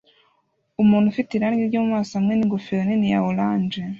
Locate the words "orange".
3.29-3.79